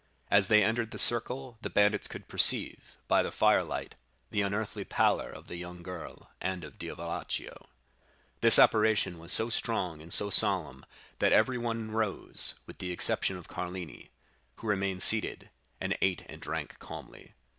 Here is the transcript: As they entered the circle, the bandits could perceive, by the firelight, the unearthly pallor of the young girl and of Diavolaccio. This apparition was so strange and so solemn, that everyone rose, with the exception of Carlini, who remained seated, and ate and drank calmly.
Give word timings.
As 0.31 0.47
they 0.47 0.63
entered 0.63 0.89
the 0.89 0.97
circle, 0.97 1.59
the 1.61 1.69
bandits 1.69 2.07
could 2.07 2.27
perceive, 2.27 2.97
by 3.07 3.21
the 3.21 3.31
firelight, 3.31 3.93
the 4.31 4.41
unearthly 4.41 4.83
pallor 4.83 5.29
of 5.29 5.45
the 5.45 5.57
young 5.57 5.83
girl 5.83 6.31
and 6.41 6.63
of 6.63 6.79
Diavolaccio. 6.79 7.67
This 8.39 8.57
apparition 8.57 9.19
was 9.19 9.31
so 9.31 9.51
strange 9.51 10.01
and 10.01 10.11
so 10.11 10.31
solemn, 10.31 10.87
that 11.19 11.33
everyone 11.33 11.91
rose, 11.91 12.55
with 12.65 12.79
the 12.79 12.91
exception 12.91 13.37
of 13.37 13.47
Carlini, 13.47 14.09
who 14.55 14.65
remained 14.65 15.03
seated, 15.03 15.51
and 15.79 15.95
ate 16.01 16.23
and 16.27 16.41
drank 16.41 16.79
calmly. 16.79 17.35